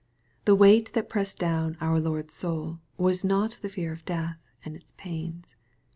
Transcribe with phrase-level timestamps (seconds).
[0.45, 4.75] The weight that pressed down our Lord's soul, was not the fear of death, and
[4.75, 5.55] its pains.